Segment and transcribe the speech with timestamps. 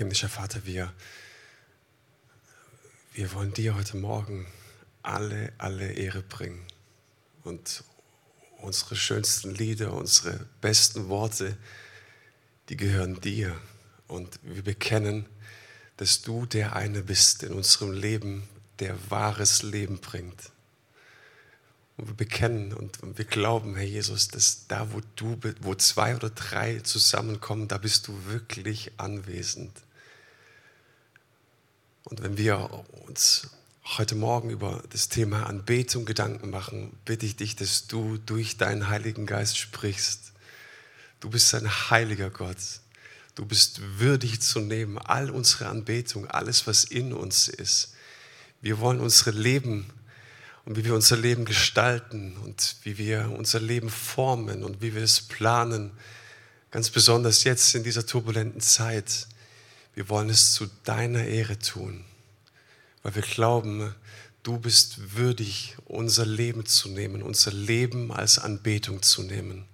[0.00, 0.90] Himmlischer Vater, wir,
[3.12, 4.46] wir wollen dir heute Morgen
[5.02, 6.66] alle, alle Ehre bringen
[7.44, 7.84] und
[8.62, 11.54] unsere schönsten Lieder, unsere besten Worte,
[12.70, 13.54] die gehören dir.
[14.08, 15.26] Und wir bekennen,
[15.98, 18.48] dass du der eine bist in unserem Leben,
[18.78, 20.50] der wahres Leben bringt.
[21.98, 26.30] Und wir bekennen und, wir glauben, Herr Jesus, dass da, wo du, wo zwei oder
[26.30, 29.72] drei zusammenkommen, da bist du wirklich anwesend.
[32.04, 33.48] Und wenn wir uns
[33.98, 38.88] heute Morgen über das Thema Anbetung Gedanken machen, bitte ich dich, dass du durch deinen
[38.88, 40.32] Heiligen Geist sprichst.
[41.20, 42.56] Du bist ein heiliger Gott.
[43.34, 47.94] Du bist würdig zu nehmen, all unsere Anbetung, alles, was in uns ist.
[48.60, 49.90] Wir wollen unsere Leben
[50.64, 55.02] und wie wir unser Leben gestalten und wie wir unser Leben formen und wie wir
[55.02, 55.92] es planen,
[56.70, 59.26] ganz besonders jetzt in dieser turbulenten Zeit.
[59.94, 62.04] Wir wollen es zu deiner Ehre tun,
[63.02, 63.94] weil wir glauben,
[64.42, 69.66] du bist würdig, unser Leben zu nehmen, unser Leben als Anbetung zu nehmen.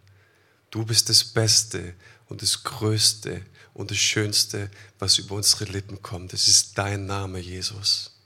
[0.71, 1.95] Du bist das Beste
[2.29, 3.43] und das Größte
[3.75, 6.33] und das Schönste, was über unsere Lippen kommt.
[6.33, 8.17] Es ist dein Name, Jesus.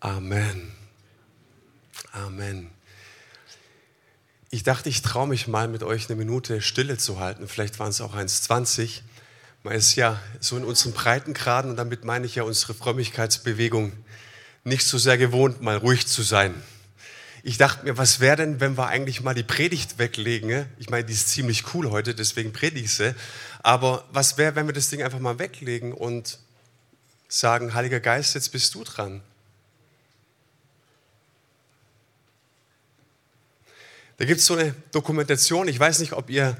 [0.00, 0.72] Amen.
[2.12, 2.70] Amen.
[4.50, 7.48] Ich dachte, ich traue mich mal mit euch eine Minute Stille zu halten.
[7.48, 9.00] Vielleicht waren es auch 1,20.
[9.64, 13.94] Man ist ja so in unseren Breitengraden, und damit meine ich ja unsere Frömmigkeitsbewegung,
[14.62, 16.54] nicht so sehr gewohnt, mal ruhig zu sein.
[17.42, 20.66] Ich dachte mir, was wäre denn, wenn wir eigentlich mal die Predigt weglegen?
[20.78, 23.14] Ich meine, die ist ziemlich cool heute, deswegen predige ich sie.
[23.62, 26.38] Aber was wäre, wenn wir das Ding einfach mal weglegen und
[27.26, 29.22] sagen, Heiliger Geist, jetzt bist du dran.
[34.18, 36.54] Da gibt es so eine Dokumentation, ich weiß nicht, ob ihr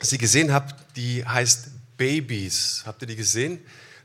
[0.00, 1.70] sie gesehen habt, die heißt
[2.00, 2.82] Babies.
[2.86, 3.60] Habt ihr die gesehen?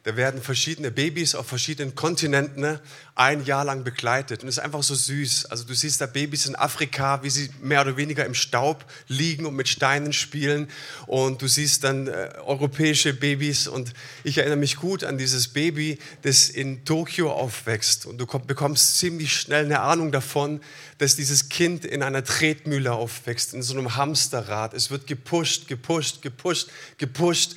[0.06, 2.80] Da werden verschiedene Babys auf verschiedenen Kontinenten ne,
[3.16, 4.44] ein Jahr lang begleitet.
[4.44, 5.46] Und es ist einfach so süß.
[5.46, 9.48] Also du siehst da Babys in Afrika, wie sie mehr oder weniger im Staub liegen
[9.48, 10.70] und mit Steinen spielen.
[11.08, 13.68] Und du siehst dann äh, europäische Babys.
[13.68, 13.94] Und
[14.24, 18.06] ich erinnere mich gut an dieses Baby, das in Tokio aufwächst.
[18.06, 20.62] Und du bekommst ziemlich schnell eine Ahnung davon,
[21.00, 24.76] dass dieses Kind in einer Tretmühle aufwächst, in so einem Hamsterrad.
[24.76, 27.56] Es wird gepusht, gepusht, gepusht, gepusht.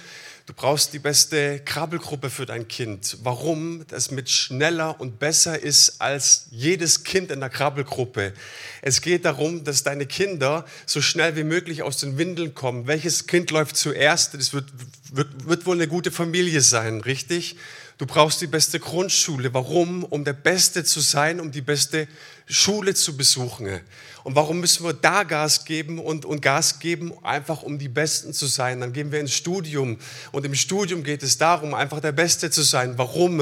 [0.48, 3.18] Du brauchst die beste Krabbelgruppe für dein Kind.
[3.22, 8.32] Warum das mit schneller und besser ist als jedes Kind in der Krabbelgruppe.
[8.80, 12.86] Es geht darum, dass deine Kinder so schnell wie möglich aus den Windeln kommen.
[12.86, 14.32] Welches Kind läuft zuerst?
[14.32, 14.72] Das wird,
[15.12, 17.56] wird, wird wohl eine gute Familie sein, richtig?
[17.98, 19.52] Du brauchst die beste Grundschule.
[19.52, 20.02] Warum?
[20.02, 22.08] Um der Beste zu sein, um die beste
[22.48, 23.80] Schule zu besuchen.
[24.24, 28.32] Und warum müssen wir da Gas geben und, und Gas geben, einfach um die Besten
[28.32, 28.80] zu sein?
[28.80, 29.98] Dann gehen wir ins Studium
[30.32, 32.98] und im Studium geht es darum, einfach der Beste zu sein.
[32.98, 33.40] Warum?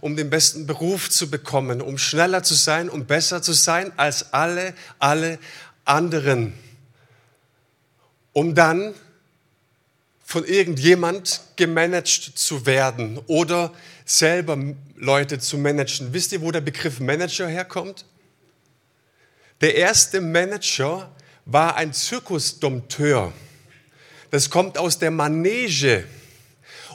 [0.00, 4.32] Um den besten Beruf zu bekommen, um schneller zu sein, um besser zu sein als
[4.32, 5.38] alle, alle
[5.84, 6.54] anderen.
[8.32, 8.94] Um dann
[10.24, 13.72] von irgendjemand gemanagt zu werden oder
[14.06, 14.56] selber
[14.96, 16.14] Leute zu managen.
[16.14, 18.06] Wisst ihr, wo der Begriff Manager herkommt?
[19.62, 21.08] Der erste Manager
[21.44, 23.32] war ein Zirkusdompteur.
[24.32, 26.04] Das kommt aus der Manege.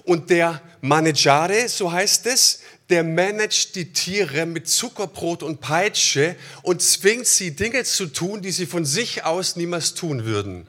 [0.03, 6.81] Und der Manegare, so heißt es, der managt die Tiere mit Zuckerbrot und Peitsche und
[6.81, 10.67] zwingt sie Dinge zu tun, die sie von sich aus niemals tun würden.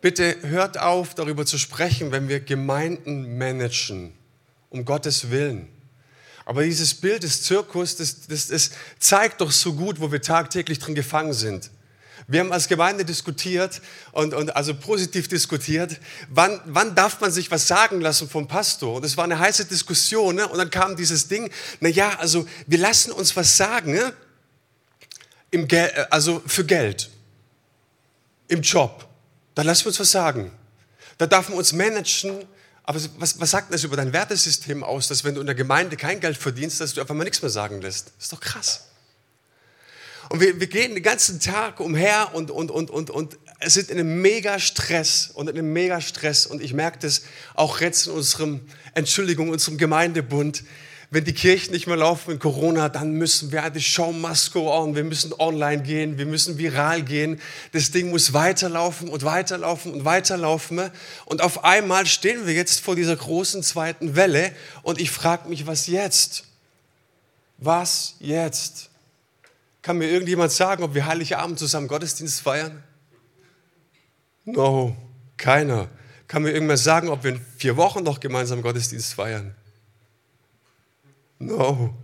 [0.00, 4.12] Bitte hört auf, darüber zu sprechen, wenn wir Gemeinden managen,
[4.68, 5.73] um Gottes Willen.
[6.44, 10.78] Aber dieses Bild des Zirkus, das, das, das zeigt doch so gut, wo wir tagtäglich
[10.78, 11.70] drin gefangen sind.
[12.26, 13.82] Wir haben als Gemeinde diskutiert
[14.12, 16.00] und, und also positiv diskutiert,
[16.30, 18.96] wann, wann darf man sich was sagen lassen vom Pastor?
[18.96, 20.36] Und es war eine heiße Diskussion.
[20.36, 20.48] Ne?
[20.48, 21.50] Und dann kam dieses Ding,
[21.80, 24.12] na ja, also wir lassen uns was sagen, ne?
[25.50, 27.10] Im Gel also für Geld,
[28.48, 29.06] im Job.
[29.54, 30.50] Da lassen wir uns was sagen.
[31.16, 32.44] Da darf man uns managen
[32.84, 35.96] aber was, was sagt das über dein Wertesystem aus, dass wenn du in der Gemeinde
[35.96, 38.12] kein Geld verdienst, dass du einfach mal nichts mehr sagen lässt?
[38.16, 38.84] Das ist doch krass.
[40.28, 43.98] Und wir, wir gehen den ganzen Tag umher und, und, und, und, und sind in
[43.98, 46.46] einem mega Stress und in einem mega Stress.
[46.46, 47.22] Und ich merke das
[47.54, 48.60] auch jetzt in unserem,
[48.94, 50.64] Entschuldigung, unserem Gemeindebund
[51.14, 54.70] wenn die Kirchen nicht mehr laufen in Corona, dann müssen wir, die Show must go
[54.70, 57.40] on, wir müssen online gehen, wir müssen viral gehen,
[57.72, 60.90] das Ding muss weiterlaufen und weiterlaufen und weiterlaufen.
[61.24, 64.52] Und auf einmal stehen wir jetzt vor dieser großen zweiten Welle
[64.82, 66.44] und ich frage mich, was jetzt?
[67.58, 68.90] Was jetzt?
[69.82, 72.82] Kann mir irgendjemand sagen, ob wir Heiligabend zusammen Gottesdienst feiern?
[74.44, 74.96] No,
[75.36, 75.88] Keiner.
[76.26, 79.54] Kann mir irgendwann sagen, ob wir in vier Wochen noch gemeinsam Gottesdienst feiern?
[81.38, 81.94] No.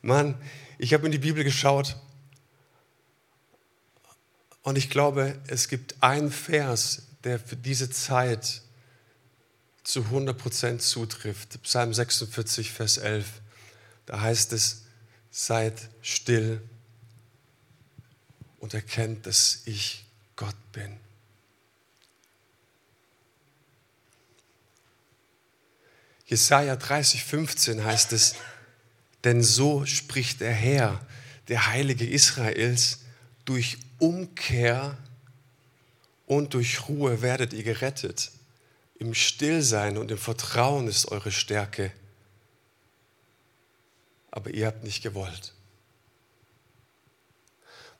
[0.00, 0.36] Mann,
[0.78, 1.96] ich habe in die Bibel geschaut
[4.62, 8.62] und ich glaube, es gibt einen Vers, der für diese Zeit
[9.84, 11.62] zu 100% zutrifft.
[11.62, 13.26] Psalm 46, Vers 11.
[14.06, 14.84] Da heißt es,
[15.30, 16.60] seid still
[18.58, 20.04] und erkennt, dass ich
[20.36, 20.98] Gott bin.
[26.32, 28.36] Jesaja 30, 15 heißt es,
[29.22, 31.04] denn so spricht der Herr,
[31.48, 33.00] der Heilige Israels,
[33.44, 34.96] durch Umkehr
[36.24, 38.30] und durch Ruhe werdet ihr gerettet.
[38.98, 41.92] Im Stillsein und im Vertrauen ist eure Stärke.
[44.30, 45.52] Aber ihr habt nicht gewollt.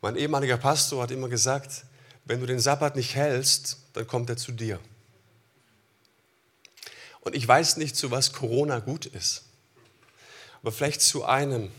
[0.00, 1.84] Mein ehemaliger Pastor hat immer gesagt,
[2.24, 4.80] wenn du den Sabbat nicht hältst, dann kommt er zu dir.
[7.22, 9.44] Und ich weiß nicht, zu was Corona gut ist,
[10.60, 11.70] aber vielleicht zu einem,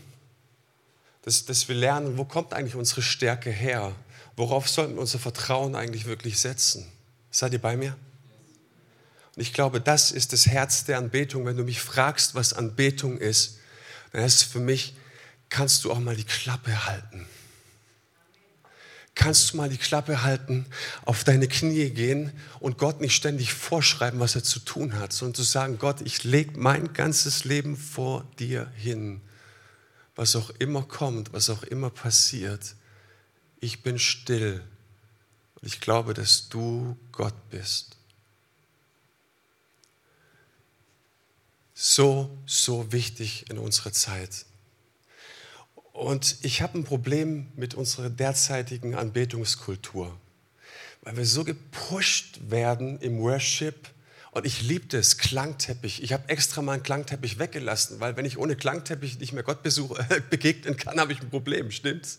[1.22, 3.94] dass, dass wir lernen, wo kommt eigentlich unsere Stärke her?
[4.36, 6.90] Worauf sollten wir unser Vertrauen eigentlich wirklich setzen?
[7.30, 7.96] Seid ihr bei mir?
[9.36, 11.46] Und ich glaube, das ist das Herz der Anbetung.
[11.46, 13.58] Wenn du mich fragst, was Anbetung ist,
[14.12, 14.94] dann heißt es für mich,
[15.48, 17.26] kannst du auch mal die Klappe halten.
[19.14, 20.66] Kannst du mal die Klappe halten,
[21.04, 25.34] auf deine Knie gehen und Gott nicht ständig vorschreiben, was er zu tun hat, sondern
[25.36, 29.20] zu sagen, Gott, ich lege mein ganzes Leben vor dir hin.
[30.16, 32.74] Was auch immer kommt, was auch immer passiert,
[33.60, 34.62] ich bin still
[35.54, 37.96] und ich glaube, dass du Gott bist.
[41.72, 44.46] So, so wichtig in unserer Zeit.
[45.94, 50.18] Und ich habe ein Problem mit unserer derzeitigen Anbetungskultur,
[51.02, 53.90] weil wir so gepusht werden im Worship.
[54.32, 56.02] Und ich liebte es, Klangteppich.
[56.02, 59.62] Ich habe extra mal einen Klangteppich weggelassen, weil wenn ich ohne Klangteppich nicht mehr Gott
[59.62, 62.18] besuche, begegnen kann, habe ich ein Problem, stimmt's?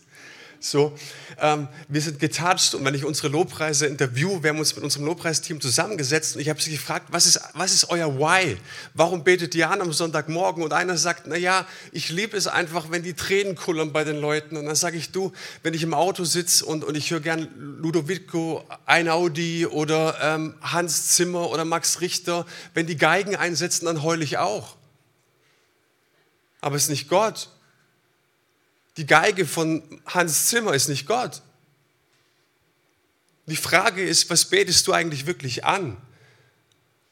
[0.58, 0.96] So,
[1.40, 5.06] ähm, wir sind getatscht und wenn ich unsere Lobpreise interview, wir haben uns mit unserem
[5.06, 8.56] Lobpreisteam zusammengesetzt und ich habe sie gefragt, was ist, was ist euer Why?
[8.94, 10.62] Warum betet ihr an am Sonntagmorgen?
[10.62, 14.56] Und einer sagt, naja, ich liebe es einfach, wenn die Tränen kullern bei den Leuten.
[14.56, 15.32] Und dann sage ich, du,
[15.62, 17.48] wenn ich im Auto sitze und, und ich höre gern
[17.80, 24.24] Ludovico Einaudi oder ähm, Hans Zimmer oder Max Richter, wenn die Geigen einsetzen, dann heule
[24.24, 24.76] ich auch.
[26.60, 27.50] Aber es ist nicht Gott.
[28.96, 31.42] Die Geige von Hans Zimmer ist nicht Gott.
[33.46, 35.96] Die Frage ist, was betest du eigentlich wirklich an?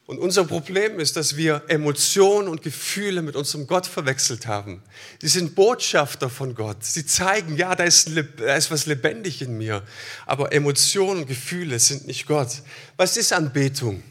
[0.07, 4.83] Und unser Problem ist, dass wir Emotionen und Gefühle mit unserem Gott verwechselt haben.
[5.19, 6.83] Sie sind Botschafter von Gott.
[6.83, 9.81] Sie zeigen, ja, da ist, da ist was lebendig in mir.
[10.27, 12.61] Aber Emotionen und Gefühle sind nicht Gott.
[12.97, 14.03] Was ist Anbetung?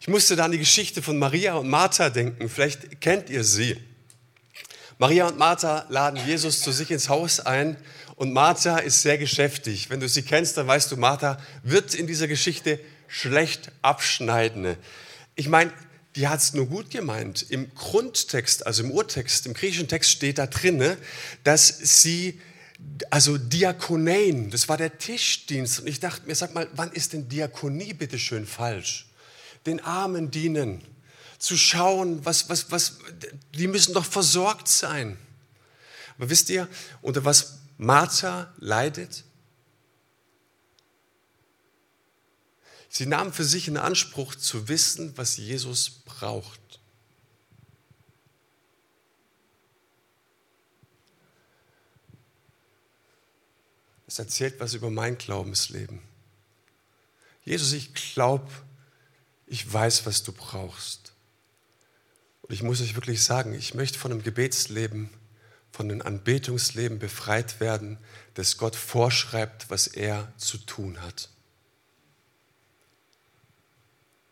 [0.00, 2.48] Ich musste da an die Geschichte von Maria und Martha denken.
[2.48, 3.76] Vielleicht kennt ihr sie.
[4.98, 7.76] Maria und Martha laden Jesus zu sich ins Haus ein
[8.14, 9.90] und Martha ist sehr geschäftig.
[9.90, 14.76] Wenn du sie kennst, dann weißt du, Martha wird in dieser Geschichte schlecht abschneiden.
[15.34, 15.70] Ich meine,
[16.16, 17.44] die hat es nur gut gemeint.
[17.50, 20.96] Im Grundtext, also im Urtext, im griechischen Text steht da drin,
[21.44, 22.40] dass sie,
[23.10, 25.80] also Diakonein, das war der Tischdienst.
[25.80, 29.08] Und ich dachte mir, sag mal, wann ist denn Diakonie bitte schön falsch?
[29.66, 30.82] Den Armen dienen
[31.38, 32.98] zu schauen, was, was, was,
[33.54, 35.18] die müssen doch versorgt sein.
[36.16, 36.68] Aber wisst ihr,
[37.02, 39.24] unter was Martha leidet?
[42.88, 46.60] Sie nahm für sich in Anspruch zu wissen, was Jesus braucht.
[54.06, 56.00] Es erzählt was über mein Glaubensleben.
[57.44, 58.50] Jesus, ich glaube,
[59.46, 61.05] ich weiß, was du brauchst.
[62.48, 65.10] Und ich muss euch wirklich sagen, ich möchte von einem Gebetsleben,
[65.72, 67.98] von einem Anbetungsleben befreit werden,
[68.34, 71.28] dass Gott vorschreibt, was er zu tun hat.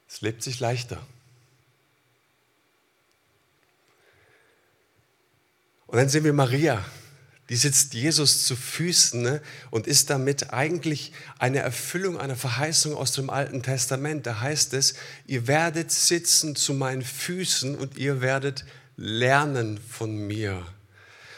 [0.09, 1.05] Es lebt sich leichter.
[5.89, 6.85] Und dann sehen wir Maria,
[7.51, 13.13] die sitzt Jesus zu Füßen ne, und ist damit eigentlich eine Erfüllung einer Verheißung aus
[13.13, 14.27] dem Alten Testament.
[14.27, 14.95] Da heißt es,
[15.27, 18.65] ihr werdet sitzen zu meinen Füßen und ihr werdet
[18.97, 20.67] lernen von mir.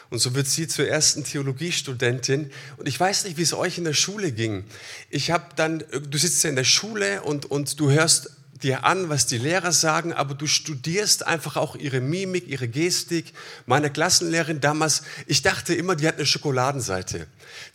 [0.09, 2.51] Und so wird sie zur ersten Theologiestudentin.
[2.77, 4.63] Und ich weiß nicht, wie es euch in der Schule ging.
[5.09, 9.09] Ich habe dann, du sitzt ja in der Schule und, und du hörst dir an,
[9.09, 13.33] was die Lehrer sagen, aber du studierst einfach auch ihre Mimik, ihre Gestik.
[13.65, 17.27] Meine Klassenlehrerin damals, ich dachte immer, die hat eine Schokoladenseite.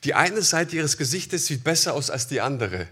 [0.05, 2.89] Die eine Seite ihres Gesichtes sieht besser aus als die andere.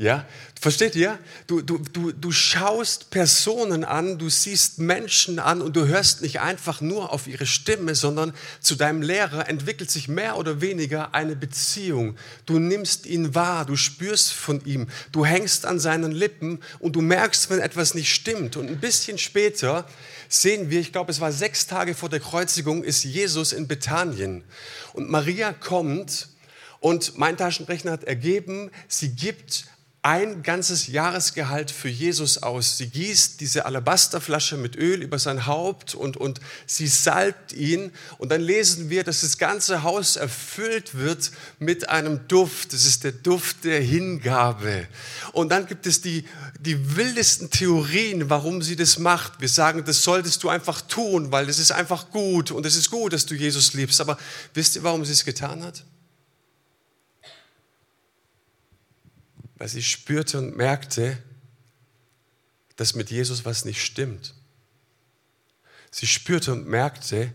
[0.00, 0.24] Ja,
[0.58, 1.18] versteht ihr?
[1.46, 6.40] Du, du, du, du schaust Personen an, du siehst Menschen an und du hörst nicht
[6.40, 11.36] einfach nur auf ihre Stimme, sondern zu deinem Lehrer entwickelt sich mehr oder weniger eine
[11.36, 12.16] Beziehung.
[12.46, 17.02] Du nimmst ihn wahr, du spürst von ihm, du hängst an seinen Lippen und du
[17.02, 18.56] merkst, wenn etwas nicht stimmt.
[18.56, 19.86] Und ein bisschen später
[20.30, 24.44] sehen wir, ich glaube, es war sechs Tage vor der Kreuzigung, ist Jesus in Bethanien.
[24.94, 26.28] Und Maria kommt
[26.78, 29.66] und mein Taschenrechner hat ergeben, sie gibt
[30.02, 32.78] ein ganzes Jahresgehalt für Jesus aus.
[32.78, 37.92] Sie gießt diese Alabasterflasche mit Öl über sein Haupt und, und sie salbt ihn.
[38.16, 42.72] Und dann lesen wir, dass das ganze Haus erfüllt wird mit einem Duft.
[42.72, 44.88] Das ist der Duft der Hingabe.
[45.32, 46.24] Und dann gibt es die,
[46.58, 49.42] die wildesten Theorien, warum sie das macht.
[49.42, 52.52] Wir sagen, das solltest du einfach tun, weil das ist einfach gut.
[52.52, 54.00] Und es ist gut, dass du Jesus liebst.
[54.00, 54.16] Aber
[54.54, 55.84] wisst ihr, warum sie es getan hat?
[59.60, 61.18] Weil sie spürte und merkte,
[62.76, 64.34] dass mit Jesus was nicht stimmt.
[65.90, 67.34] Sie spürte und merkte,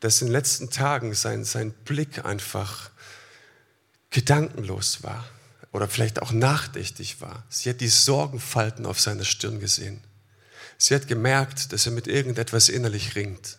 [0.00, 2.90] dass in den letzten Tagen sein, sein Blick einfach
[4.08, 5.28] gedankenlos war
[5.70, 7.44] oder vielleicht auch nachdächtig war.
[7.50, 10.02] Sie hat die Sorgenfalten auf seiner Stirn gesehen.
[10.78, 13.58] Sie hat gemerkt, dass er mit irgendetwas innerlich ringt.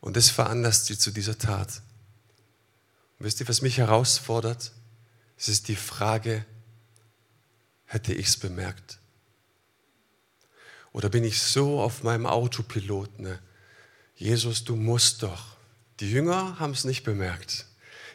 [0.00, 1.82] Und das veranlasst sie zu dieser Tat.
[3.18, 4.72] Und wisst ihr, was mich herausfordert?
[5.36, 6.46] Es ist die Frage,
[7.86, 8.98] hätte ich es bemerkt?
[10.92, 13.38] Oder bin ich so auf meinem Autopilot, ne?
[14.14, 15.56] Jesus, du musst doch.
[16.00, 17.66] Die Jünger haben es nicht bemerkt.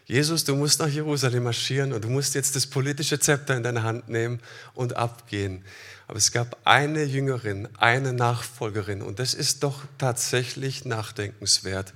[0.05, 3.83] Jesus, du musst nach Jerusalem marschieren und du musst jetzt das politische Zepter in deine
[3.83, 4.41] Hand nehmen
[4.73, 5.63] und abgehen.
[6.07, 11.93] Aber es gab eine Jüngerin, eine Nachfolgerin und das ist doch tatsächlich nachdenkenswert.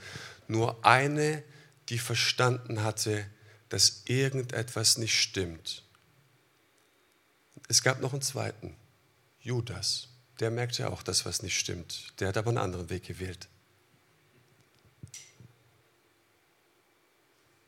[0.47, 1.43] Nur eine,
[1.89, 3.25] die verstanden hatte,
[3.69, 5.84] dass irgendetwas nicht stimmt.
[7.67, 8.75] Es gab noch einen zweiten,
[9.39, 10.09] Judas.
[10.39, 12.13] Der merkt ja auch, dass was nicht stimmt.
[12.19, 13.47] Der hat aber einen anderen Weg gewählt.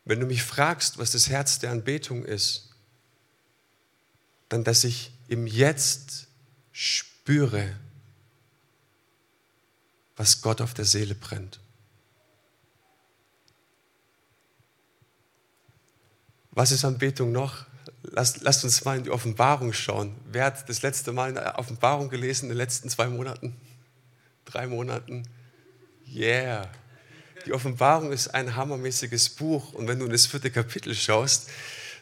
[0.05, 2.69] Wenn du mich fragst, was das Herz der Anbetung ist,
[4.49, 6.27] dann, dass ich im Jetzt
[6.71, 7.75] spüre,
[10.15, 11.59] was Gott auf der Seele brennt.
[16.51, 17.66] Was ist Anbetung noch?
[18.11, 20.15] Lasst, lasst uns mal in die Offenbarung schauen.
[20.31, 23.55] Wer hat das letzte Mal in der Offenbarung gelesen in den letzten zwei Monaten?
[24.45, 25.23] Drei Monaten?
[26.07, 26.69] Yeah.
[27.45, 29.73] Die Offenbarung ist ein hammermäßiges Buch.
[29.73, 31.49] Und wenn du in das vierte Kapitel schaust,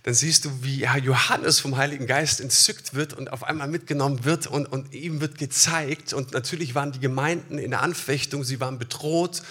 [0.05, 4.45] dann siehst du, wie Johannes vom Heiligen Geist entzückt wird und auf einmal mitgenommen wird
[4.45, 6.13] und, und ihm wird gezeigt.
[6.13, 9.41] Und natürlich waren die Gemeinden in der Anfechtung, sie waren bedroht,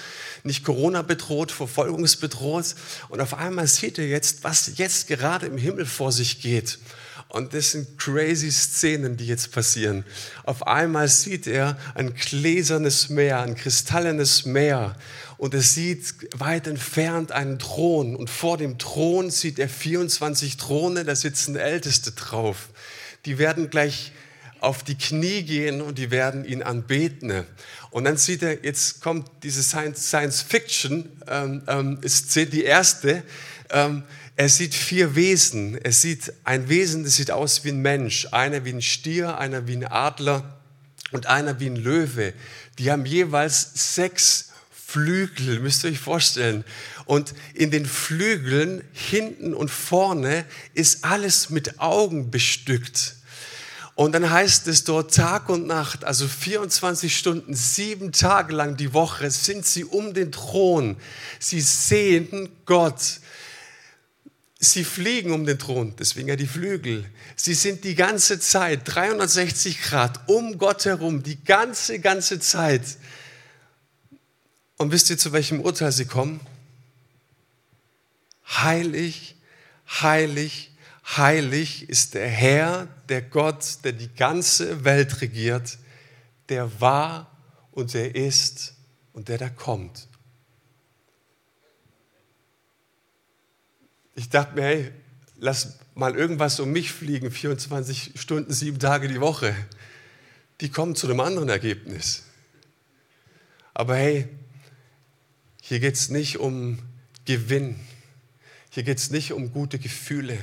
[0.44, 2.76] nicht Corona bedroht, verfolgungsbedroht.
[3.08, 6.78] Und auf einmal sieht er jetzt, was jetzt gerade im Himmel vor sich geht.
[7.34, 10.04] Und das sind crazy Szenen, die jetzt passieren.
[10.44, 14.94] Auf einmal sieht er ein gläsernes Meer, ein kristallenes Meer
[15.36, 21.04] und er sieht weit entfernt einen Thron und vor dem Thron sieht er 24 Throne,
[21.04, 22.68] da sitzen Älteste drauf.
[23.24, 24.12] Die werden gleich
[24.60, 27.44] auf die Knie gehen und die werden ihn anbeten.
[27.90, 32.00] Und dann sieht er, jetzt kommt diese Science-Fiction, ähm, ähm,
[32.52, 33.24] die erste.
[33.70, 34.02] Ähm,
[34.36, 35.78] er sieht vier Wesen.
[35.78, 38.28] Er sieht ein Wesen, das sieht aus wie ein Mensch.
[38.32, 40.58] Einer wie ein Stier, einer wie ein Adler
[41.12, 42.34] und einer wie ein Löwe.
[42.78, 46.64] Die haben jeweils sechs Flügel, müsst ihr euch vorstellen.
[47.04, 53.16] Und in den Flügeln hinten und vorne ist alles mit Augen bestückt.
[53.96, 58.92] Und dann heißt es dort Tag und Nacht, also 24 Stunden, sieben Tage lang die
[58.92, 60.96] Woche sind sie um den Thron.
[61.38, 63.20] Sie sehen Gott.
[64.70, 67.04] Sie fliegen um den Thron, deswegen ja die Flügel.
[67.36, 72.82] Sie sind die ganze Zeit, 360 Grad, um Gott herum, die ganze, ganze Zeit.
[74.76, 76.40] Und wisst ihr, zu welchem Urteil sie kommen?
[78.46, 79.36] Heilig,
[79.88, 80.72] heilig,
[81.04, 85.78] heilig ist der Herr, der Gott, der die ganze Welt regiert,
[86.48, 87.30] der war
[87.70, 88.74] und der ist
[89.12, 90.08] und der da kommt.
[94.16, 94.92] Ich dachte mir, hey,
[95.38, 99.54] lass mal irgendwas um mich fliegen, 24 Stunden, sieben Tage die Woche.
[100.60, 102.24] Die kommen zu einem anderen Ergebnis.
[103.72, 104.28] Aber hey,
[105.62, 106.78] hier geht es nicht um
[107.24, 107.76] Gewinn.
[108.70, 110.38] Hier geht es nicht um gute Gefühle.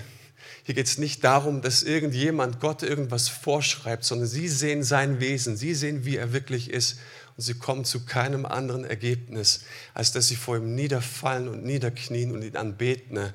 [0.63, 5.57] Hier geht es nicht darum, dass irgendjemand Gott irgendwas vorschreibt, sondern sie sehen sein Wesen,
[5.57, 6.99] sie sehen, wie er wirklich ist
[7.37, 9.61] und sie kommen zu keinem anderen Ergebnis,
[9.93, 13.33] als dass sie vor ihm niederfallen und niederknien und ihn anbeten.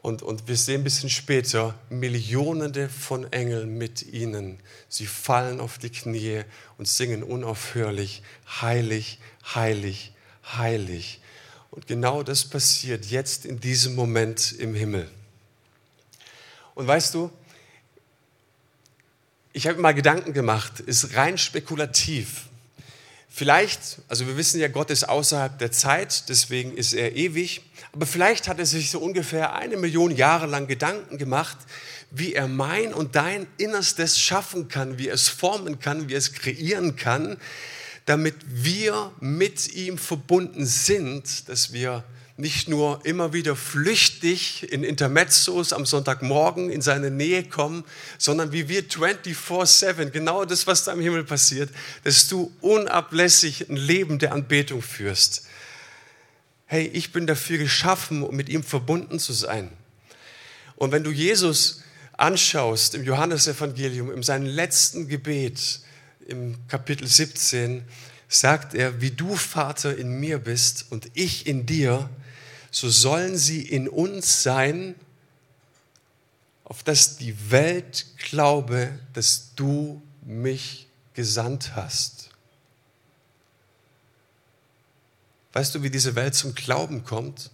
[0.00, 4.58] Und, und wir sehen ein bisschen später Millionen von Engeln mit ihnen.
[4.88, 6.42] Sie fallen auf die Knie
[6.78, 8.22] und singen unaufhörlich,
[8.60, 9.18] heilig,
[9.54, 10.12] heilig,
[10.56, 11.20] heilig.
[11.70, 15.10] Und genau das passiert jetzt in diesem Moment im Himmel.
[16.74, 17.30] Und weißt du,
[19.52, 22.47] ich habe mal Gedanken gemacht, ist rein spekulativ.
[23.38, 28.04] Vielleicht, also wir wissen ja, Gott ist außerhalb der Zeit, deswegen ist er ewig, aber
[28.04, 31.56] vielleicht hat er sich so ungefähr eine Million Jahre lang Gedanken gemacht,
[32.10, 36.18] wie er mein und dein Innerstes schaffen kann, wie er es formen kann, wie er
[36.18, 37.36] es kreieren kann,
[38.06, 42.02] damit wir mit ihm verbunden sind, dass wir
[42.38, 47.82] nicht nur immer wieder flüchtig in Intermezzos am Sonntagmorgen in seine Nähe kommen,
[48.16, 51.68] sondern wie wir 24-7, genau das, was da im Himmel passiert,
[52.04, 55.46] dass du unablässig ein Leben der Anbetung führst.
[56.66, 59.70] Hey, ich bin dafür geschaffen, um mit ihm verbunden zu sein.
[60.76, 65.80] Und wenn du Jesus anschaust im Johannesevangelium, in seinem letzten Gebet,
[66.28, 67.82] im Kapitel 17,
[68.28, 72.08] sagt er, wie du Vater in mir bist und ich in dir,
[72.70, 74.94] so sollen sie in uns sein,
[76.64, 82.28] auf dass die Welt glaube, dass du mich gesandt hast.
[85.54, 87.50] Weißt du, wie diese Welt zum Glauben kommt?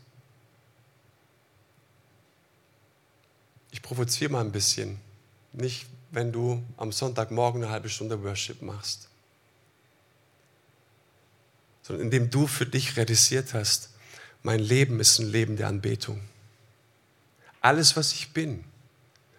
[3.70, 5.00] Ich provoziere mal ein bisschen.
[5.52, 9.08] Nicht, wenn du am Sonntagmorgen eine halbe Stunde Worship machst,
[11.82, 13.90] sondern indem du für dich realisiert hast,
[14.44, 16.20] mein Leben ist ein Leben der Anbetung.
[17.60, 18.62] Alles, was ich bin,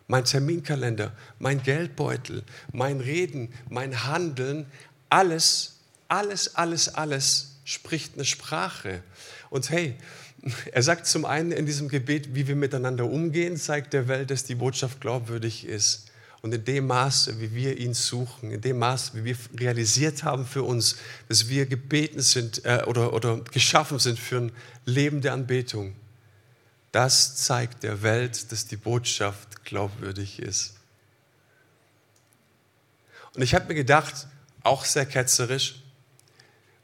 [0.07, 2.43] mein Terminkalender, mein Geldbeutel,
[2.73, 4.65] mein Reden, mein Handeln,
[5.09, 9.03] alles, alles, alles, alles spricht eine Sprache.
[9.51, 9.95] Und hey,
[10.71, 14.43] er sagt zum einen in diesem Gebet, wie wir miteinander umgehen, zeigt der Welt, dass
[14.43, 16.04] die Botschaft glaubwürdig ist.
[16.45, 20.45] Und in dem Maße, wie wir ihn suchen, in dem Maße, wie wir realisiert haben
[20.45, 20.95] für uns,
[21.27, 24.51] dass wir gebeten sind äh, oder, oder geschaffen sind für ein
[24.85, 25.95] Leben der Anbetung,
[26.91, 30.75] das zeigt der Welt, dass die Botschaft glaubwürdig ist.
[33.33, 34.27] Und ich habe mir gedacht,
[34.61, 35.81] auch sehr ketzerisch,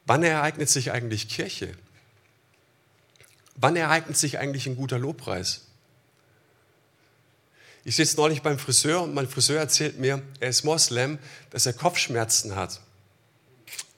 [0.06, 1.72] wann ereignet sich eigentlich Kirche?
[3.54, 5.68] Wann ereignet sich eigentlich ein guter Lobpreis?
[7.84, 11.18] Ich sitze neulich beim Friseur und mein Friseur erzählt mir, er ist Moslem,
[11.50, 12.80] dass er Kopfschmerzen hat.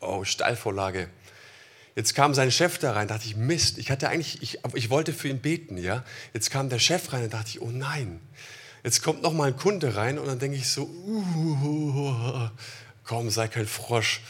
[0.01, 1.09] Oh, Stallvorlage.
[1.95, 5.13] Jetzt kam sein Chef da rein, dachte ich, Mist, ich hatte eigentlich, ich, ich wollte
[5.13, 6.03] für ihn beten, ja.
[6.33, 8.21] Jetzt kam der Chef rein und dachte ich, oh nein.
[8.83, 12.49] Jetzt kommt noch mal ein Kunde rein und dann denke ich so, uh,
[13.05, 14.21] komm, sei kein Frosch.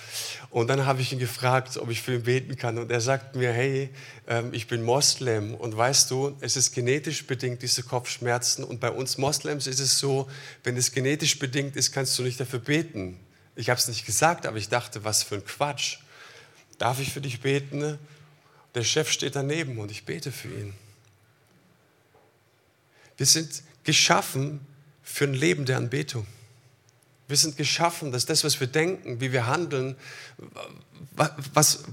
[0.55, 2.79] Und dann habe ich ihn gefragt, ob ich für ihn beten kann.
[2.79, 3.91] Und er sagt mir, hey,
[4.29, 5.53] ähm, ich bin Moslem.
[5.53, 8.63] Und weißt du, es ist genetisch bedingt, diese Kopfschmerzen.
[8.63, 10.31] Und bei uns Moslems ist es so,
[10.63, 13.19] wenn es genetisch bedingt ist, kannst du nicht dafür beten.
[13.57, 15.99] Ich habe es nicht gesagt, aber ich dachte, was für ein Quatsch.
[16.79, 17.99] Darf ich für dich beten?
[18.77, 20.73] Der Chef steht daneben und ich bete für ihn.
[23.17, 24.61] Wir sind geschaffen
[25.03, 26.29] für ein Leben der Anbetung.
[27.27, 29.97] Wir sind geschaffen, dass das, was wir denken, wie wir handeln,
[31.55, 31.85] was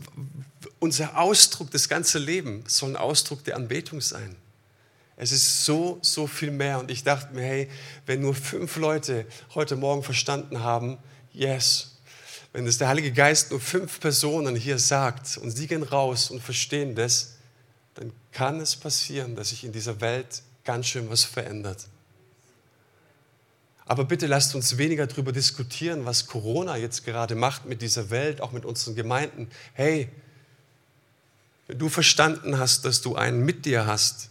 [0.80, 4.36] unser Ausdruck, das ganze Leben soll ein Ausdruck der Anbetung sein.
[5.16, 6.80] Es ist so, so viel mehr.
[6.80, 7.70] Und ich dachte mir, hey,
[8.08, 10.98] wenn nur fünf Leute heute Morgen verstanden haben,
[11.32, 11.92] yes,
[12.54, 16.42] wenn es der Heilige Geist nur fünf Personen hier sagt und sie gehen raus und
[16.42, 17.36] verstehen das,
[17.94, 21.88] dann kann es passieren, dass sich in dieser Welt ganz schön was verändert.
[23.86, 28.42] Aber bitte lasst uns weniger darüber diskutieren, was Corona jetzt gerade macht mit dieser Welt,
[28.42, 29.50] auch mit unseren Gemeinden.
[29.74, 30.10] Hey,
[31.68, 34.30] wenn du verstanden hast, dass du einen mit dir hast,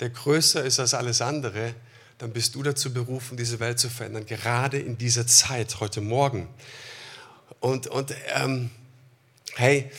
[0.00, 1.74] der größer ist als alles andere,
[2.18, 6.48] dann bist du dazu berufen, diese Welt zu verändern, gerade in dieser Zeit, heute Morgen.
[7.60, 8.70] Und, und ähm,
[9.54, 9.90] hey,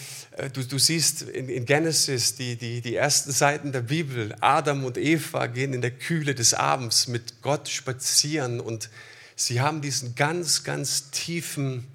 [0.53, 4.97] du, du siehst in, in Genesis die, die, die ersten Seiten der Bibel, Adam und
[4.97, 8.89] Eva gehen in der Kühle des Abends mit Gott spazieren und
[9.35, 11.85] sie haben diesen ganz, ganz tiefen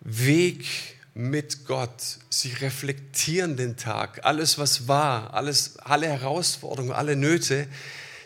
[0.00, 0.66] Weg
[1.14, 2.18] mit Gott.
[2.28, 7.66] Sie reflektieren den Tag, alles, was war, alles, alle Herausforderungen, alle Nöte.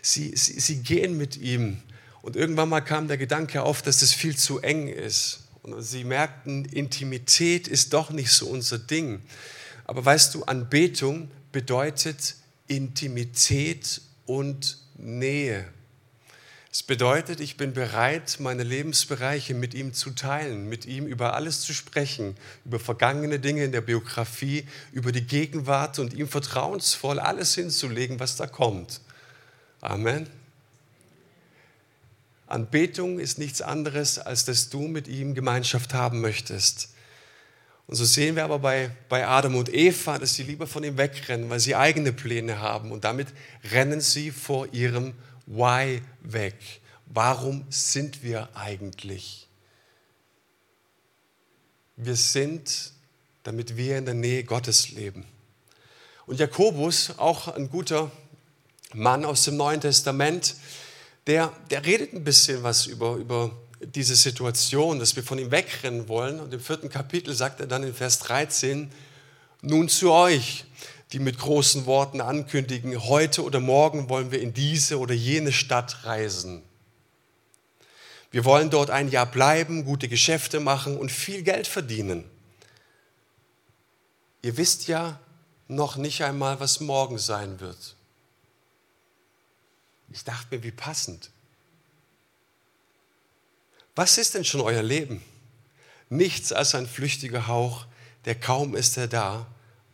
[0.03, 1.83] Sie, sie, sie gehen mit ihm.
[2.23, 5.41] Und irgendwann mal kam der Gedanke auf, dass das viel zu eng ist.
[5.79, 9.23] Sie merkten, Intimität ist doch nicht so unser Ding.
[9.85, 15.67] Aber weißt du, Anbetung bedeutet Intimität und Nähe.
[16.71, 21.63] Es bedeutet, ich bin bereit, meine Lebensbereiche mit ihm zu teilen, mit ihm über alles
[21.63, 27.55] zu sprechen, über vergangene Dinge in der Biografie, über die Gegenwart und ihm vertrauensvoll alles
[27.55, 29.01] hinzulegen, was da kommt.
[29.81, 30.29] Amen.
[32.49, 36.91] Anbetung ist nichts anderes, als dass du mit ihm Gemeinschaft haben möchtest.
[37.87, 40.99] Und so sehen wir aber bei, bei Adam und Eva, dass sie lieber von ihm
[40.99, 42.93] wegrennen, weil sie eigene Pläne haben.
[42.93, 43.29] Und damit
[43.73, 45.15] rennen sie vor ihrem
[45.47, 46.55] Why weg.
[47.07, 49.49] Warum sind wir eigentlich?
[51.97, 52.93] Wir sind,
[53.43, 55.25] damit wir in der Nähe Gottes leben.
[56.27, 58.11] Und Jakobus, auch ein guter
[58.93, 60.57] Mann aus dem Neuen Testament,
[61.29, 66.09] der, der redet ein bisschen was über, über diese Situation, dass wir von ihm wegrennen
[66.09, 66.41] wollen.
[66.41, 68.91] Und im vierten Kapitel sagt er dann in Vers 13,
[69.61, 70.65] nun zu euch,
[71.13, 76.05] die mit großen Worten ankündigen, heute oder morgen wollen wir in diese oder jene Stadt
[76.05, 76.63] reisen.
[78.31, 82.25] Wir wollen dort ein Jahr bleiben, gute Geschäfte machen und viel Geld verdienen.
[84.43, 85.21] Ihr wisst ja
[85.67, 87.97] noch nicht einmal, was morgen sein wird.
[90.11, 91.31] Ich dachte mir, wie passend.
[93.95, 95.23] Was ist denn schon euer Leben?
[96.09, 97.87] Nichts als ein flüchtiger Hauch,
[98.25, 99.47] der kaum ist er da,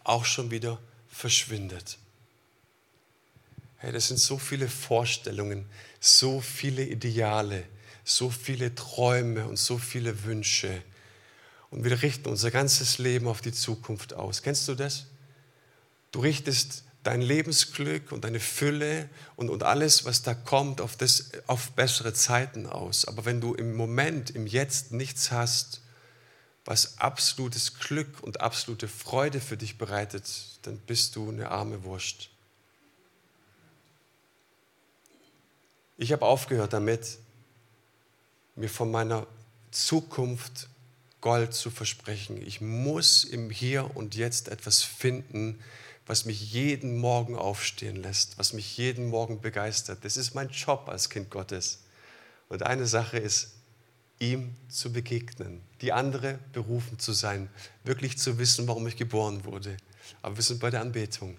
[0.05, 1.99] auch schon wieder verschwindet.
[3.79, 5.67] Hey, das sind so viele Vorstellungen,
[6.01, 7.65] so viele Ideale,
[8.05, 10.83] so viele Träume und so viele Wünsche.
[11.71, 14.43] Und wir richten unser ganzes Leben auf die Zukunft aus.
[14.43, 15.07] Kennst du das?
[16.13, 21.31] Du richtest dein Lebensglück und deine Fülle und, und alles, was da kommt, auf, das,
[21.47, 23.05] auf bessere Zeiten aus.
[23.05, 25.83] Aber wenn du im Moment, im Jetzt nichts hast,
[26.65, 30.25] was absolutes Glück und absolute Freude für dich bereitet,
[30.63, 32.31] dann bist du eine arme Wurst.
[35.99, 37.19] Ich habe aufgehört damit,
[38.57, 39.27] mir von meiner
[39.71, 40.69] Zukunft
[41.21, 42.41] Gold zu versprechen.
[42.41, 45.59] Ich muss im Hier und Jetzt etwas finden,
[46.07, 50.05] was mich jeden Morgen aufstehen lässt, was mich jeden Morgen begeistert.
[50.05, 51.81] Das ist mein Job als Kind Gottes.
[52.49, 53.55] Und eine Sache ist,
[54.19, 57.49] ihm zu begegnen, die andere berufen zu sein,
[57.83, 59.77] wirklich zu wissen, warum ich geboren wurde.
[60.23, 61.37] Aber wir sind bei der Anbetung.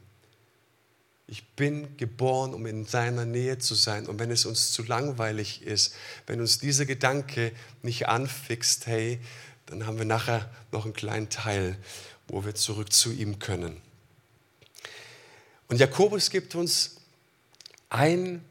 [1.28, 4.08] Ich bin geboren, um in seiner Nähe zu sein.
[4.08, 5.95] Und wenn es uns zu langweilig ist,
[6.28, 7.51] wenn uns dieser Gedanke
[7.82, 9.19] nicht anfixt, hey,
[9.65, 11.78] dann haben wir nachher noch einen kleinen Teil,
[12.28, 13.82] wo wir zurück zu ihm können.
[15.67, 16.97] Und Jakobus gibt uns
[17.89, 18.43] ein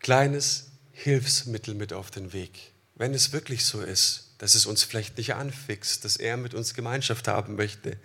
[0.00, 2.72] kleines Hilfsmittel mit auf den Weg.
[2.94, 6.74] Wenn es wirklich so ist, dass es uns vielleicht nicht anfixt, dass er mit uns
[6.74, 7.96] Gemeinschaft haben möchte.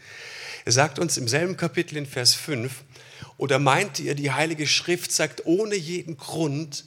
[0.66, 2.84] Er sagt uns im selben Kapitel in Vers 5,
[3.38, 6.86] oder meint ihr, die Heilige Schrift sagt ohne jeden Grund,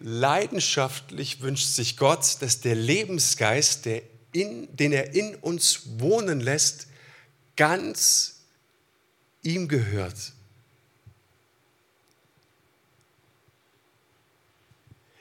[0.00, 4.02] leidenschaftlich wünscht sich Gott, dass der Lebensgeist, der
[4.32, 6.88] in, den er in uns wohnen lässt,
[7.56, 8.40] ganz
[9.42, 10.32] ihm gehört.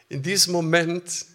[0.09, 1.25] In diesem Moment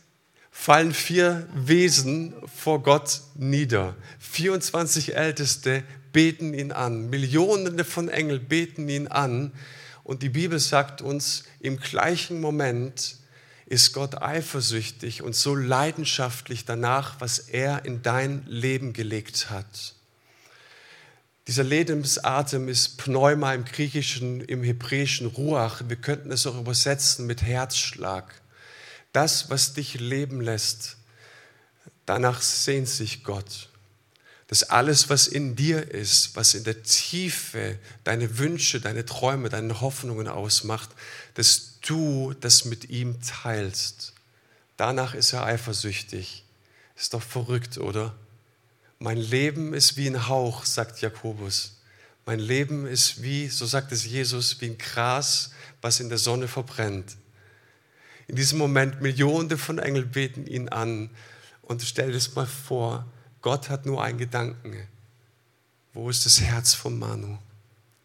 [0.50, 3.94] fallen vier Wesen vor Gott nieder.
[4.18, 5.82] 24 Älteste
[6.12, 7.10] beten ihn an.
[7.10, 9.52] Millionen von Engeln beten ihn an.
[10.04, 13.16] Und die Bibel sagt uns, im gleichen Moment
[13.66, 19.94] ist Gott eifersüchtig und so leidenschaftlich danach, was er in dein Leben gelegt hat.
[21.46, 25.82] Dieser Lebensatem ist Pneuma im Griechischen, im Hebräischen Ruach.
[25.88, 28.41] Wir könnten es auch übersetzen mit Herzschlag.
[29.12, 30.96] Das, was dich leben lässt,
[32.06, 33.68] danach sehnt sich Gott.
[34.46, 39.80] Dass alles, was in dir ist, was in der Tiefe deine Wünsche, deine Träume, deine
[39.80, 40.90] Hoffnungen ausmacht,
[41.34, 44.12] dass du das mit ihm teilst.
[44.76, 46.44] Danach ist er eifersüchtig.
[46.96, 48.14] Ist doch verrückt, oder?
[48.98, 51.72] Mein Leben ist wie ein Hauch, sagt Jakobus.
[52.24, 56.46] Mein Leben ist wie, so sagt es Jesus, wie ein Gras, was in der Sonne
[56.46, 57.16] verbrennt.
[58.28, 61.10] In diesem Moment Millionen von Engeln beten ihn an.
[61.62, 63.06] Und stell dir das mal vor,
[63.40, 64.88] Gott hat nur einen Gedanken.
[65.92, 67.38] Wo ist das Herz von Manu?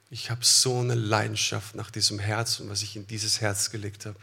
[0.10, 4.06] Ich habe so eine Leidenschaft nach diesem Herz und was ich in dieses Herz gelegt
[4.06, 4.20] habe.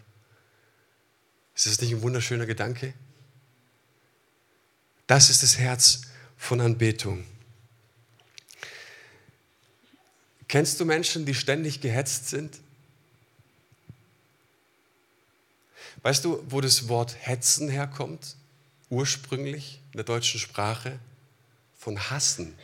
[1.54, 2.94] Ist das nicht ein wunderschöner Gedanke?
[5.06, 6.02] Das ist das Herz
[6.36, 7.24] von Anbetung.
[10.48, 12.60] Kennst du Menschen, die ständig gehetzt sind?
[16.04, 18.36] Weißt du, wo das Wort hetzen herkommt?
[18.90, 20.98] Ursprünglich in der deutschen Sprache
[21.78, 22.54] von hassen.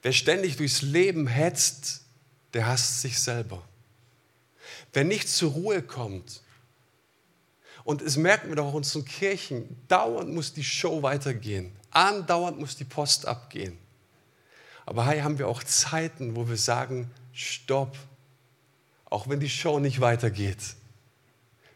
[0.00, 2.02] Wer ständig durchs Leben hetzt,
[2.54, 3.60] der hasst sich selber.
[4.92, 6.42] Wer nicht zur Ruhe kommt,
[7.82, 12.60] und es merken wir doch auch in unseren Kirchen, dauernd muss die Show weitergehen, andauernd
[12.60, 13.76] muss die Post abgehen.
[14.86, 17.96] Aber hier haben wir auch Zeiten, wo wir sagen, stopp,
[19.06, 20.76] auch wenn die Show nicht weitergeht.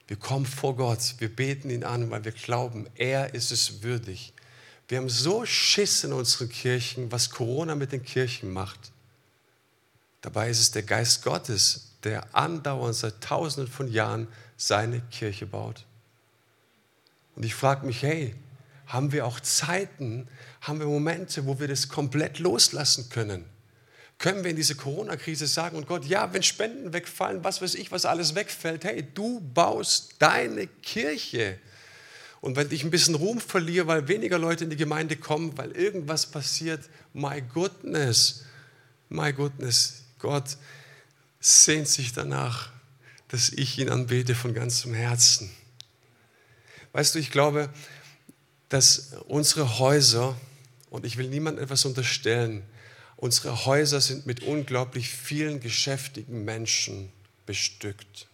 [0.07, 4.35] Wir kommen vor Gott, wir beten ihn an, weil wir glauben, er ist es würdig.
[4.89, 8.93] Wir haben so Schiss in unseren Kirchen, was Corona mit den Kirchen macht.
[10.21, 15.87] Dabei ist es der Geist Gottes, der andauernd seit tausenden von Jahren seine Kirche baut.
[17.35, 18.35] Und ich frage mich, hey,
[18.87, 20.29] haben wir auch Zeiten,
[20.61, 23.47] haben wir Momente, wo wir das komplett loslassen können?
[24.19, 27.91] Können wir in dieser Corona-Krise sagen, und Gott, ja, wenn Spenden wegfallen, was weiß ich,
[27.91, 31.59] was alles wegfällt, hey, du baust deine Kirche.
[32.41, 35.73] Und wenn ich ein bisschen Ruhm verliere, weil weniger Leute in die Gemeinde kommen, weil
[35.73, 38.45] irgendwas passiert, my goodness,
[39.09, 40.57] my goodness, Gott
[41.41, 42.71] sehnt sich danach,
[43.29, 45.51] dass ich ihn anbete von ganzem Herzen.
[46.93, 47.69] Weißt du, ich glaube,
[48.69, 50.37] dass unsere Häuser,
[50.91, 52.63] und ich will niemandem etwas unterstellen,
[53.25, 57.11] unsere Häuser sind mit unglaublich vielen geschäftigen Menschen
[57.47, 58.27] bestückt.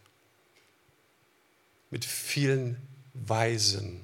[1.91, 2.77] Mit vielen
[3.15, 4.01] Weisen.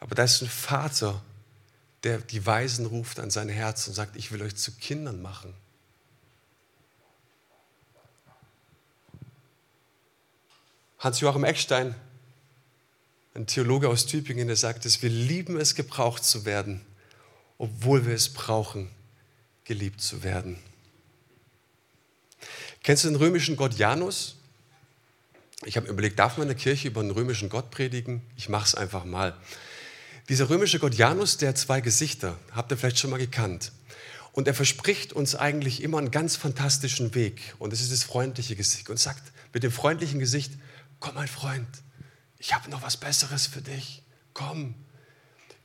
[0.00, 1.22] Aber da ist ein Vater,
[2.02, 5.54] der die Weisen ruft an sein Herz und sagt, ich will euch zu Kindern machen.
[10.98, 11.94] Hans-Joachim Eckstein,
[13.34, 16.84] ein Theologe aus Tübingen, der sagt es, wir lieben es, gebraucht zu werden,
[17.64, 18.90] obwohl wir es brauchen,
[19.64, 20.58] geliebt zu werden.
[22.82, 24.36] Kennst du den römischen Gott Janus?
[25.64, 28.20] Ich habe überlegt, darf man in der Kirche über einen römischen Gott predigen?
[28.36, 29.34] Ich mache es einfach mal.
[30.28, 33.72] Dieser römische Gott Janus, der hat zwei Gesichter, habt ihr vielleicht schon mal gekannt.
[34.32, 37.54] Und er verspricht uns eigentlich immer einen ganz fantastischen Weg.
[37.58, 38.90] Und das ist das freundliche Gesicht.
[38.90, 39.22] Und sagt
[39.54, 40.52] mit dem freundlichen Gesicht,
[41.00, 41.68] komm mein Freund,
[42.38, 44.02] ich habe noch was Besseres für dich.
[44.34, 44.74] Komm.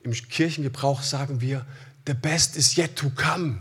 [0.02, 1.66] Im Kirchengebrauch sagen wir,
[2.06, 3.58] the best is yet to come.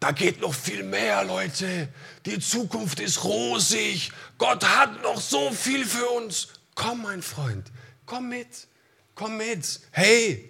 [0.00, 1.88] Da geht noch viel mehr, Leute.
[2.24, 4.12] Die Zukunft ist rosig.
[4.38, 6.48] Gott hat noch so viel für uns.
[6.74, 7.70] Komm, mein Freund,
[8.06, 8.68] komm mit.
[9.16, 9.80] Komm mit.
[9.90, 10.48] Hey,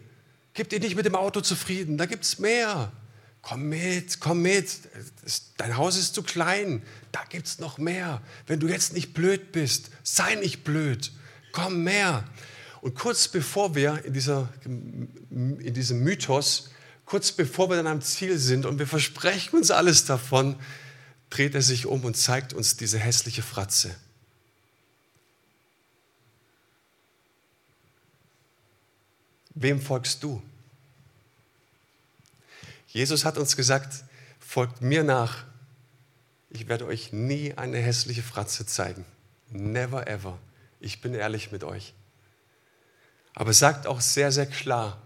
[0.53, 1.96] gib dir nicht mit dem Auto zufrieden.
[1.96, 2.92] Da gibt es mehr.
[3.40, 4.68] Komm mit, komm mit.
[5.57, 6.83] Dein Haus ist zu klein.
[7.11, 8.20] Da gibt es noch mehr.
[8.46, 11.12] Wenn du jetzt nicht blöd bist, sei nicht blöd.
[11.53, 12.24] Komm mehr.
[12.83, 16.68] Und kurz bevor wir in, dieser, in diesem Mythos,
[17.09, 20.61] kurz bevor wir dann am Ziel sind und wir versprechen uns alles davon,
[21.31, 23.94] dreht er sich um und zeigt uns diese hässliche Fratze.
[29.55, 30.42] Wem folgst du?
[32.88, 34.05] Jesus hat uns gesagt,
[34.38, 35.44] folgt mir nach.
[36.51, 39.07] Ich werde euch nie eine hässliche Fratze zeigen.
[39.49, 40.38] Never ever.
[40.79, 41.94] Ich bin ehrlich mit euch.
[43.35, 45.03] Aber sagt auch sehr, sehr klar,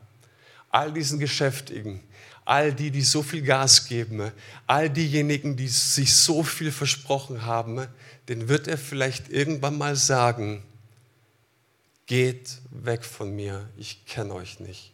[0.72, 2.00] all diesen Geschäftigen,
[2.44, 4.32] all die, die so viel Gas geben,
[4.66, 7.86] all diejenigen, die sich so viel versprochen haben,
[8.28, 10.64] den wird er vielleicht irgendwann mal sagen,
[12.06, 14.92] geht weg von mir, ich kenne euch nicht.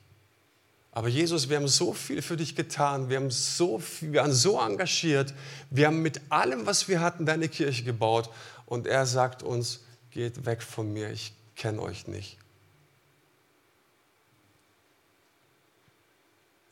[0.92, 4.32] Aber Jesus, wir haben so viel für dich getan, wir, haben so viel, wir waren
[4.32, 5.32] so engagiert,
[5.70, 8.30] wir haben mit allem, was wir hatten, deine Kirche gebaut
[8.66, 12.36] und er sagt uns, geht weg von mir, ich kenne euch nicht.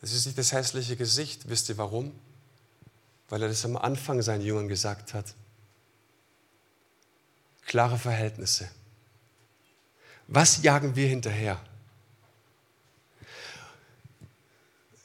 [0.07, 2.17] Das ist nicht das hässliche Gesicht, wisst ihr warum?
[3.27, 5.35] Weil er das am Anfang seinen Jüngern gesagt hat.
[7.65, 8.71] Klare Verhältnisse.
[10.29, 11.61] Was jagen wir hinterher?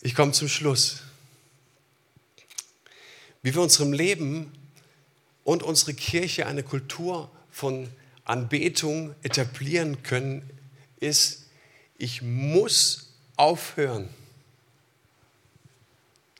[0.03, 1.01] Ich komme zum Schluss.
[3.43, 4.53] Wie wir unserem Leben
[5.43, 7.91] und unsere Kirche eine Kultur von
[8.23, 10.49] Anbetung etablieren können,
[11.01, 11.47] ist,
[11.99, 14.09] ich muss aufhören,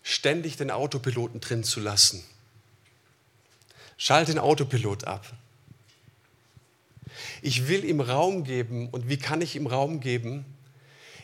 [0.03, 2.25] ständig den Autopiloten drin zu lassen.
[3.97, 5.33] Schalte den Autopilot ab.
[7.41, 8.89] Ich will ihm Raum geben.
[8.89, 10.45] Und wie kann ich ihm Raum geben?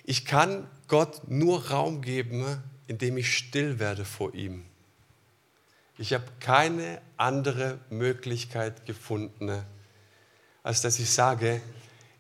[0.05, 4.65] Ich kann Gott nur Raum geben, indem ich still werde vor ihm.
[5.99, 9.65] Ich habe keine andere Möglichkeit gefunden,
[10.63, 11.61] als dass ich sage,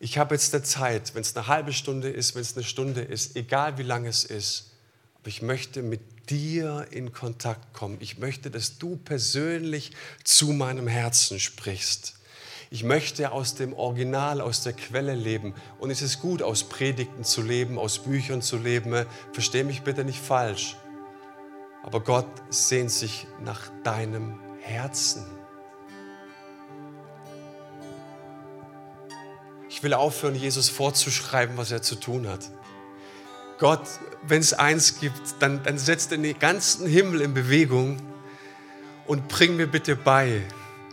[0.00, 3.02] ich habe jetzt eine Zeit, wenn es eine halbe Stunde ist, wenn es eine Stunde
[3.02, 4.72] ist, egal wie lange es ist,
[5.14, 7.96] aber ich möchte mit dir in Kontakt kommen.
[8.00, 9.92] Ich möchte, dass du persönlich
[10.24, 12.14] zu meinem Herzen sprichst.
[12.70, 15.54] Ich möchte aus dem Original, aus der Quelle leben.
[15.78, 19.06] Und es ist gut, aus Predigten zu leben, aus Büchern zu leben.
[19.32, 20.76] Versteh mich bitte nicht falsch.
[21.82, 25.24] Aber Gott sehnt sich nach deinem Herzen.
[29.70, 32.50] Ich will aufhören, Jesus vorzuschreiben, was er zu tun hat.
[33.58, 33.82] Gott,
[34.22, 37.98] wenn es eins gibt, dann, dann setzt den ganzen Himmel in Bewegung
[39.06, 40.42] und bring mir bitte bei.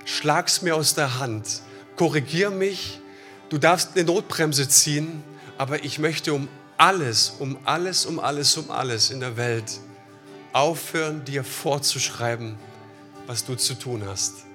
[0.04, 1.62] Schlag's mir aus der Hand.
[1.96, 3.00] Korrigier mich.
[3.50, 5.24] Du darfst eine Notbremse ziehen,
[5.60, 6.48] aber ich möchte um
[6.78, 9.80] alles, um alles, um alles, um alles in der Welt
[10.52, 12.58] aufhören, dir vorzuschreiben,
[13.28, 14.46] was du zu tun hast.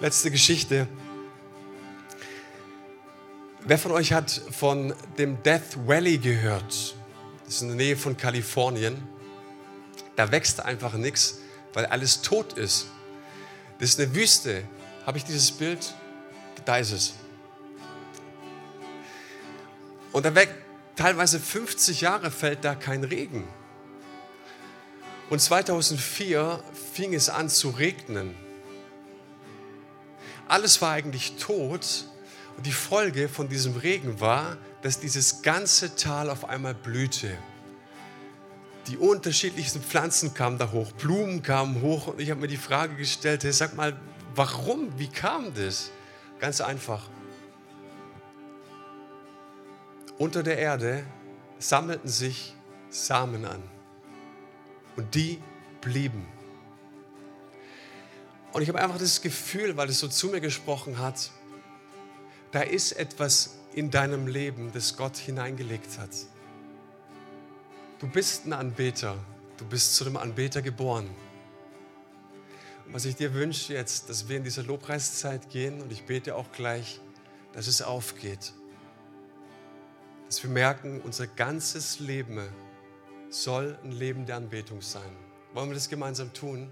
[0.00, 0.86] Letzte Geschichte.
[3.64, 6.94] Wer von euch hat von dem Death Valley gehört?
[7.44, 8.96] Das ist in der Nähe von Kalifornien.
[10.16, 11.40] Da wächst einfach nichts,
[11.74, 12.86] weil alles tot ist.
[13.80, 14.62] Das ist eine Wüste.
[15.04, 15.94] Habe ich dieses Bild?
[16.64, 17.14] Da ist es.
[20.12, 20.54] Und da weg,
[20.94, 23.46] teilweise 50 Jahre fällt da kein Regen.
[25.30, 28.34] Und 2004 fing es an zu regnen.
[30.46, 32.06] Alles war eigentlich tot.
[32.58, 37.30] Und die Folge von diesem Regen war, dass dieses ganze Tal auf einmal blühte.
[38.88, 42.96] Die unterschiedlichsten Pflanzen kamen da hoch, Blumen kamen hoch und ich habe mir die Frage
[42.96, 43.96] gestellt, hey, sag mal,
[44.34, 45.92] warum, wie kam das?
[46.40, 47.08] Ganz einfach.
[50.18, 51.04] Unter der Erde
[51.60, 52.56] sammelten sich
[52.90, 53.62] Samen an
[54.96, 55.40] und die
[55.80, 56.26] blieben.
[58.52, 61.30] Und ich habe einfach das Gefühl, weil es so zu mir gesprochen hat,
[62.52, 66.10] da ist etwas in deinem Leben, das Gott hineingelegt hat.
[67.98, 69.16] Du bist ein Anbeter,
[69.56, 71.08] du bist zu einem Anbeter geboren.
[72.86, 76.34] Und was ich dir wünsche jetzt, dass wir in dieser Lobpreiszeit gehen und ich bete
[76.34, 77.00] auch gleich,
[77.52, 78.52] dass es aufgeht
[80.28, 82.46] dass wir merken, unser ganzes Leben
[83.30, 85.10] soll ein Leben der Anbetung sein.
[85.54, 86.70] Wollen wir das gemeinsam tun?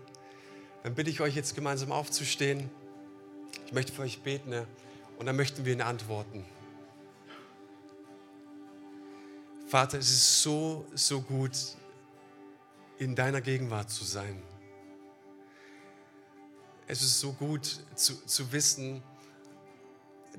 [0.83, 2.71] Dann bitte ich euch jetzt gemeinsam aufzustehen.
[3.65, 4.67] Ich möchte für euch beten ne?
[5.19, 6.45] Und dann möchten wir ihn antworten.
[9.67, 11.57] Vater, es ist so, so gut,
[12.99, 14.43] in deiner Gegenwart zu sein.
[16.87, 19.03] Es ist so gut zu, zu wissen,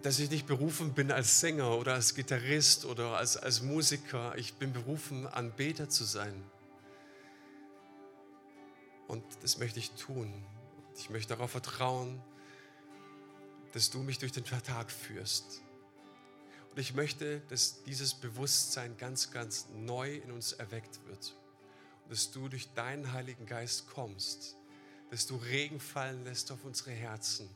[0.01, 4.37] dass ich nicht berufen bin als Sänger oder als Gitarrist oder als, als Musiker.
[4.37, 6.43] Ich bin berufen, Anbeter zu sein.
[9.07, 10.31] Und das möchte ich tun.
[10.97, 12.21] Ich möchte darauf vertrauen,
[13.73, 15.62] dass du mich durch den Tag führst.
[16.71, 21.36] Und ich möchte, dass dieses Bewusstsein ganz, ganz neu in uns erweckt wird.
[22.03, 24.56] Und dass du durch deinen Heiligen Geist kommst,
[25.10, 27.49] dass du Regen fallen lässt auf unsere Herzen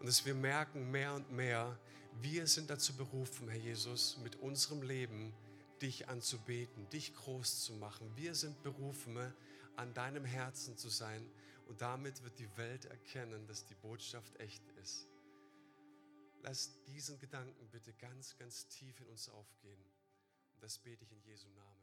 [0.00, 1.78] und dass wir merken mehr und mehr,
[2.20, 5.32] wir sind dazu berufen, Herr Jesus, mit unserem Leben
[5.82, 8.10] dich anzubeten, dich groß zu machen.
[8.16, 9.16] Wir sind berufen,
[9.76, 11.24] an deinem Herzen zu sein
[11.68, 15.07] und damit wird die Welt erkennen, dass die Botschaft echt ist.
[16.42, 19.82] Lass diesen Gedanken bitte ganz, ganz tief in uns aufgehen.
[20.54, 21.77] Und das bete ich in Jesu Namen.